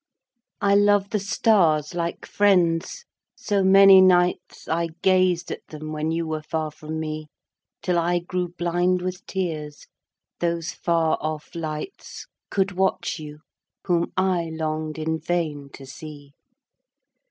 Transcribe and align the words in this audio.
I 0.61 0.73
love 0.73 1.11
the 1.11 1.19
Stars 1.19 1.93
like 1.93 2.25
friends; 2.25 3.05
so 3.35 3.63
many 3.63 4.01
nights 4.01 4.67
I 4.67 4.87
gazed 5.03 5.51
at 5.51 5.67
them, 5.67 5.91
when 5.91 6.09
you 6.09 6.25
were 6.25 6.41
far 6.41 6.71
from 6.71 6.99
me, 6.99 7.27
Till 7.83 7.99
I 7.99 8.17
grew 8.17 8.47
blind 8.47 9.03
with 9.03 9.23
tears... 9.27 9.85
those 10.39 10.71
far 10.71 11.19
off 11.21 11.53
lights 11.53 12.25
Could 12.49 12.71
watch 12.71 13.19
you, 13.19 13.41
whom 13.85 14.11
I 14.17 14.45
longed 14.51 14.97
in 14.97 15.19
vain 15.19 15.69
to 15.73 15.85
see. 15.85 16.31